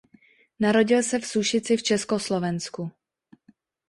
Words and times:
Narodil 0.59 1.03
se 1.03 1.19
v 1.19 1.25
Sušici 1.25 1.77
v 1.77 1.83
Československu. 1.83 2.91